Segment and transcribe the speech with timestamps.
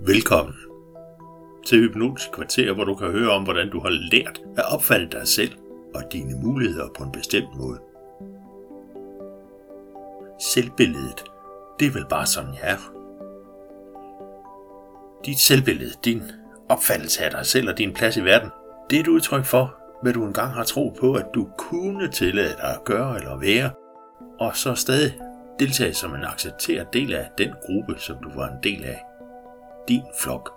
[0.00, 0.54] Velkommen
[1.66, 5.28] til Hypnotisk Kvarter, hvor du kan høre om, hvordan du har lært at opfatte dig
[5.28, 5.52] selv
[5.94, 7.78] og dine muligheder på en bestemt måde.
[10.40, 11.24] Selvbilledet,
[11.80, 12.92] det er vel bare sådan, jeg er.
[15.24, 16.22] Dit selvbillede, din
[16.68, 18.50] opfattelse af dig selv og din plads i verden,
[18.90, 22.56] det er et udtryk for, hvad du engang har tro på, at du kunne tillade
[22.56, 23.70] dig at gøre eller være,
[24.40, 25.12] og så stadig
[25.58, 29.04] deltage som en accepteret del af den gruppe, som du var en del af.
[29.88, 30.50] Din flok.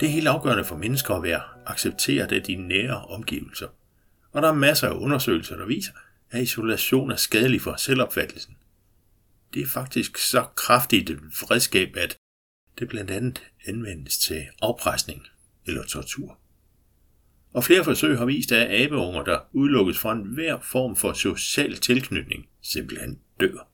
[0.00, 3.68] Det er helt afgørende for mennesker at være accepteret af dine nære omgivelser.
[4.32, 5.92] Og der er masser af undersøgelser, der viser,
[6.30, 8.56] at isolation er skadelig for selvopfattelsen.
[9.54, 11.20] Det er faktisk så kraftigt et
[11.50, 12.16] redskab, at
[12.78, 15.26] det blandt andet anvendes til afpresning
[15.66, 16.38] eller tortur.
[17.52, 22.48] Og flere forsøg har vist, at abeunger, der udelukkes fra enhver form for social tilknytning,
[22.62, 23.73] simpelthen dør.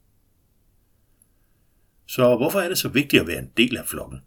[2.11, 4.21] Så hvorfor er det så vigtigt at være en del af flokken?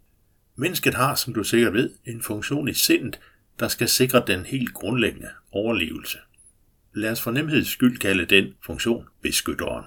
[0.56, 3.20] Mennesket har, som du sikkert ved, en funktion i sindet,
[3.60, 6.18] der skal sikre den helt grundlæggende overlevelse.
[6.94, 9.84] Lad os for nemheds skyld kalde den funktion beskytteren.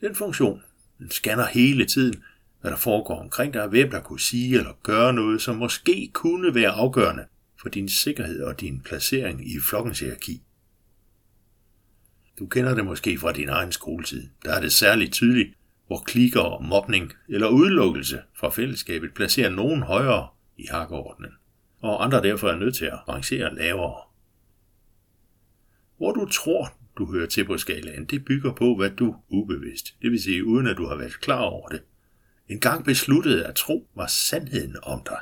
[0.00, 0.62] Den funktion
[0.98, 2.22] den scanner hele tiden,
[2.60, 6.54] hvad der foregår omkring dig, hvem der kunne sige eller gøre noget, som måske kunne
[6.54, 7.24] være afgørende
[7.60, 10.42] for din sikkerhed og din placering i flokkens hierarki.
[12.38, 14.28] Du kender det måske fra din egen skoletid.
[14.44, 15.54] Der er det særligt tydeligt,
[15.86, 21.30] hvor klikker og mobning eller udelukkelse fra fællesskabet placerer nogen højere i hakkeordnen,
[21.80, 24.00] og andre derfor er nødt til at rangere lavere.
[25.96, 30.10] Hvor du tror, du hører til på skalaen, det bygger på, hvad du ubevidst, det
[30.10, 31.82] vil sige uden at du har været klar over det,
[32.48, 35.20] engang besluttede at tro var sandheden om dig.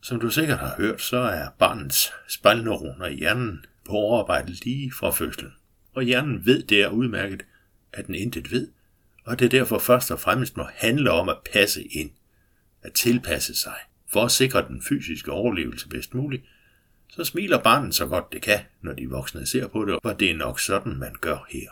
[0.00, 5.10] Som du sikkert har hørt, så er barnets spejlneuroner i hjernen på overarbejde lige fra
[5.10, 5.52] fødslen.
[5.94, 7.46] Og hjernen ved det er udmærket,
[7.96, 8.68] at den intet ved,
[9.24, 12.10] og det derfor først og fremmest må handle om at passe ind,
[12.82, 13.76] at tilpasse sig,
[14.12, 16.42] for at sikre den fysiske overlevelse bedst muligt,
[17.08, 20.30] så smiler barnet så godt det kan, når de voksne ser på det, og det
[20.30, 21.70] er nok sådan, man gør her.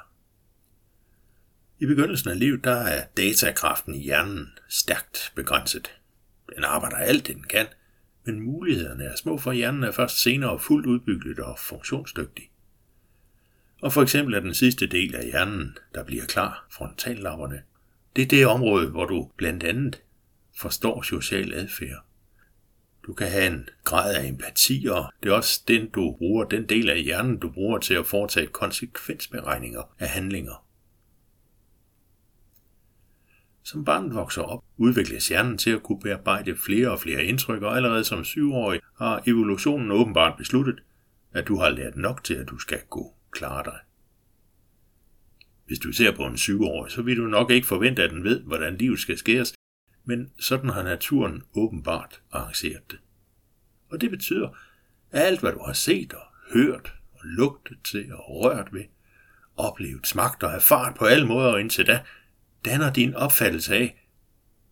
[1.79, 6.01] I begyndelsen af livet, der er datakraften i hjernen stærkt begrænset.
[6.57, 7.67] Den arbejder alt det den kan,
[8.25, 12.51] men mulighederne er små, for hjernen er først senere fuldt udbygget og funktionsdygtig.
[13.85, 17.63] Og for eksempel er den sidste del af hjernen, der bliver klar, frontallapperne.
[18.17, 20.03] Det er det område, hvor du blandt andet
[20.57, 22.05] forstår social adfærd.
[23.07, 26.69] Du kan have en grad af empati, og det er også den, du bruger, den
[26.69, 30.65] del af hjernen, du bruger til at foretage konsekvensberegninger af handlinger.
[33.63, 37.77] Som barnet vokser op, udvikles hjernen til at kunne bearbejde flere og flere indtryk, og
[37.77, 40.83] allerede som syvårig har evolutionen åbenbart besluttet,
[41.33, 43.79] at du har lært nok til, at du skal gå klare dig.
[45.67, 48.41] Hvis du ser på en syvårig, så vil du nok ikke forvente, at den ved,
[48.43, 49.55] hvordan livet skal skæres,
[50.05, 52.99] men sådan har naturen åbenbart arrangeret det.
[53.89, 54.49] Og det betyder,
[55.11, 56.23] at alt hvad du har set og
[56.53, 58.85] hørt og lugtet til og rørt ved,
[59.57, 62.01] oplevet, smagt og erfaret på alle måder indtil da,
[62.65, 64.09] danner din opfattelse af,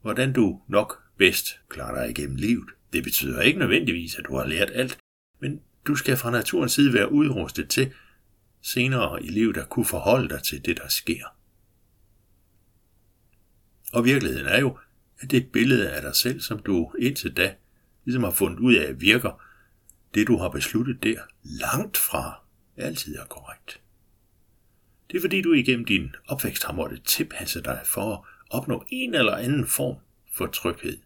[0.03, 2.69] hvordan du nok bedst klarer dig igennem livet.
[2.93, 4.99] Det betyder ikke nødvendigvis, at du har lært alt,
[5.41, 7.93] men du skal fra naturens side være udrustet til
[8.63, 11.25] senere i livet at kunne forholde dig til det, der sker.
[13.93, 14.79] Og virkeligheden er jo,
[15.19, 17.55] at det billede af dig selv, som du indtil da
[18.05, 19.43] ligesom har fundet ud af, virker,
[20.15, 22.41] det du har besluttet der, langt fra
[22.77, 23.81] altid er korrekt.
[25.11, 29.15] Det er fordi du igennem din opvækst har måttet tilpasse dig for at opnå en
[29.15, 29.97] eller anden form
[30.33, 30.99] for tryghed.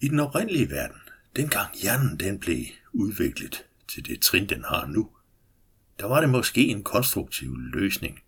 [0.00, 1.00] I den oprindelige verden,
[1.36, 5.10] dengang hjernen den blev udviklet til det trin, den har nu,
[5.98, 8.20] der var det måske en konstruktiv løsning.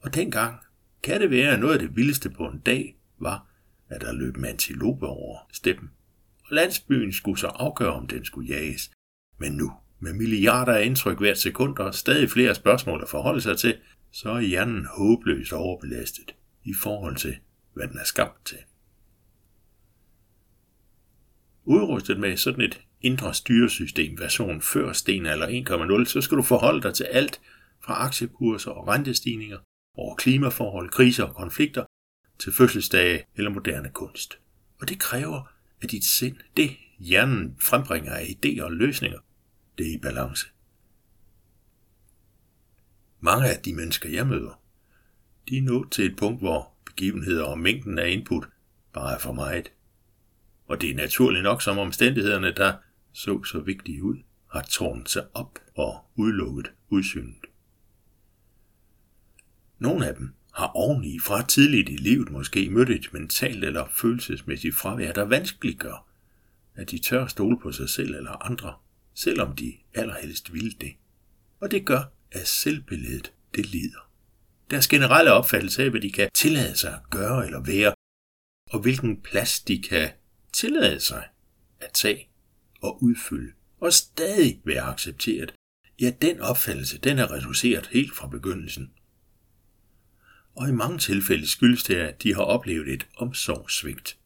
[0.00, 0.60] Og dengang
[1.02, 3.46] kan det være, at noget af det vildeste på en dag var,
[3.88, 5.90] at der løb en antilope over steppen.
[6.44, 8.90] Og landsbyen skulle så afgøre, om den skulle jages.
[9.38, 13.58] Men nu, med milliarder af indtryk hvert sekund og stadig flere spørgsmål at forholde sig
[13.58, 13.76] til,
[14.10, 16.34] så er hjernen håbløst overbelastet
[16.64, 17.36] i forhold til,
[17.72, 18.58] hvad den er skabt til.
[21.64, 26.82] Udrustet med sådan et indre styresystem version før sten eller 1,0, så skal du forholde
[26.82, 27.40] dig til alt
[27.80, 29.58] fra aktiekurser og rentestigninger
[29.96, 31.84] over klimaforhold, kriser og konflikter
[32.38, 34.38] til fødselsdage eller moderne kunst.
[34.80, 39.18] Og det kræver, at dit sind, det hjernen frembringer af idéer og løsninger,
[39.78, 40.46] det er i balance.
[43.20, 44.60] Mange af de mennesker, jeg møder,
[45.48, 48.48] de er nået til et punkt, hvor begivenheder og mængden af input
[48.92, 49.72] bare er for meget.
[50.66, 52.72] Og det er naturligt nok som omstændighederne, der
[53.12, 54.16] så så vigtige ud,
[54.50, 57.46] har tårnet sig op og udelukket udsynet.
[59.78, 64.74] Nogle af dem har oveni fra tidligt i livet måske mødt et mentalt eller følelsesmæssigt
[64.74, 66.06] fravær, der vanskeliggør,
[66.74, 68.74] at de tør stole på sig selv eller andre,
[69.14, 70.92] selvom de allerhelst vil det.
[71.60, 72.02] Og det gør,
[72.32, 74.10] at selvbilledet det lider.
[74.70, 77.94] Deres generelle opfattelse af, hvad de kan tillade sig at gøre eller være,
[78.70, 80.10] og hvilken plads de kan
[80.54, 81.24] tillade sig
[81.80, 82.28] at tage
[82.82, 85.54] og udfylde, og stadig være accepteret,
[86.00, 88.90] ja, den opfattelse, den er reduceret helt fra begyndelsen.
[90.54, 94.18] Og i mange tilfælde skyldes det, at de har oplevet et omsorgssvigt.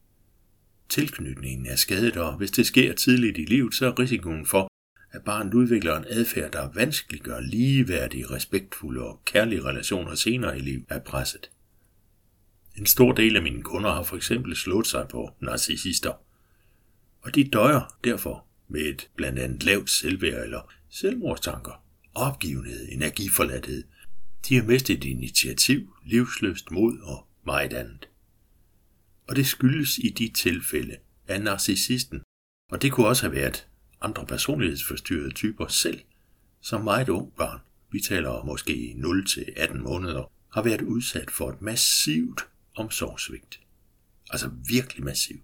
[0.89, 4.67] Tilknytningen er skadet, og hvis det sker tidligt i livet, så er risikoen for,
[5.11, 10.85] at barnet udvikler en adfærd, der vanskeliggør ligeværdige, respektfulde og kærlige relationer senere i livet,
[10.89, 11.49] er presset.
[12.77, 16.13] En stor del af mine kunder har for eksempel slået sig på narcissister,
[17.21, 21.83] og de døjer derfor med et blandt andet lavt selvværd eller selvmordstanker,
[22.13, 23.83] opgivenhed, energiforladthed.
[24.49, 28.09] De har mistet initiativ, livsløst mod og meget andet.
[29.27, 32.21] Og det skyldes i de tilfælde af narcissisten,
[32.71, 33.67] og det kunne også have været
[34.01, 36.01] andre personlighedsforstyrrede typer selv,
[36.61, 37.59] som meget ung barn,
[37.91, 42.47] vi taler måske 0-18 måneder, har været udsat for et massivt
[42.79, 43.59] omsorgsvigt.
[44.29, 45.37] Altså virkelig massiv.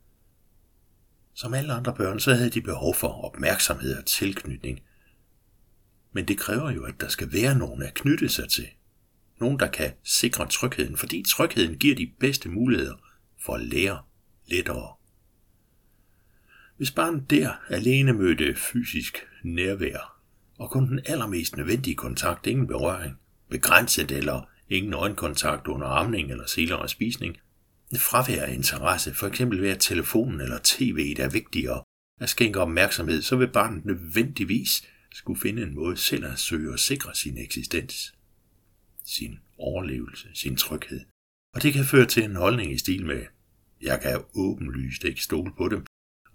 [1.33, 4.79] Som alle andre børn, så havde de behov for opmærksomhed og tilknytning.
[6.11, 8.67] Men det kræver jo, at der skal være nogen at knytte sig til.
[9.39, 12.95] Nogen, der kan sikre trygheden, fordi trygheden giver de bedste muligheder
[13.41, 14.01] for at lære
[14.47, 14.93] lettere.
[16.77, 20.21] Hvis barnet der alene mødte fysisk nærvær,
[20.57, 26.45] og kun den allermest nødvendige kontakt, ingen berøring, begrænset eller ingen øjenkontakt under amning eller
[26.47, 27.37] senere spisning,
[27.97, 31.83] fravær af interesse, for eksempel ved at telefonen eller tv er vigtigere
[32.19, 36.79] at skænke opmærksomhed, så vil barnet nødvendigvis skulle finde en måde selv at søge og
[36.79, 38.15] sikre sin eksistens,
[39.05, 41.01] sin overlevelse, sin tryghed.
[41.55, 43.25] Og det kan føre til en holdning i stil med,
[43.81, 45.85] jeg kan åbenlyst ikke stole på dem,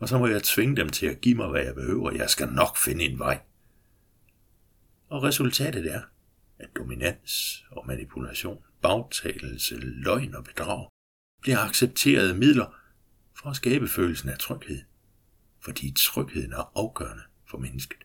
[0.00, 2.10] og så må jeg tvinge dem til at give mig, hvad jeg behøver.
[2.10, 3.40] Jeg skal nok finde en vej.
[5.08, 6.00] Og resultatet er,
[6.60, 10.88] at dominans og manipulation, bagtalelse, løgn og bedrag
[11.42, 12.74] bliver accepterede midler
[13.34, 14.82] for at skabe følelsen af tryghed,
[15.60, 17.98] fordi trygheden er afgørende for mennesket.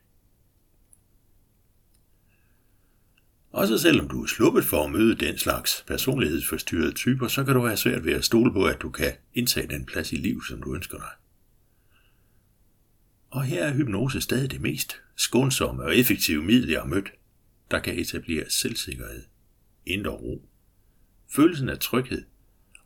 [3.52, 7.66] Også selvom du er sluppet for at møde den slags personlighedsforstyrrede typer, så kan du
[7.66, 10.62] have svært ved at stole på, at du kan indtage den plads i livet, som
[10.62, 11.12] du ønsker dig.
[13.30, 17.12] Og her er hypnose stadig det mest skånsomme og effektive middel, jeg har mødt,
[17.72, 19.24] der kan etablere selvsikkerhed,
[19.86, 20.50] indre ro,
[21.28, 22.26] følelsen af tryghed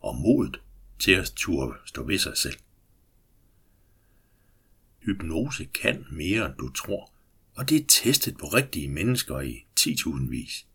[0.00, 0.60] og modet
[0.98, 2.56] til at turde stå ved sig selv.
[4.98, 7.12] Hypnose kan mere, end du tror,
[7.54, 10.66] og det er testet på rigtige mennesker i 10.000 vis.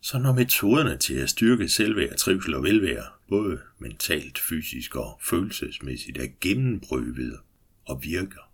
[0.00, 6.18] Så når metoderne til at styrke selvværd, trivsel og velvære, både mentalt, fysisk og følelsesmæssigt,
[6.18, 7.38] er gennemprøvet
[7.84, 8.52] og virker,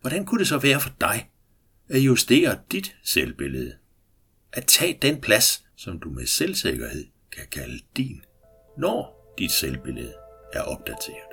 [0.00, 1.30] hvordan kunne det så være for dig
[1.92, 3.74] at justere dit selvbillede?
[4.52, 8.24] At tage den plads, som du med selvsikkerhed kan kalde din
[8.78, 10.14] når dit selvbillede
[10.52, 11.31] er opdateret.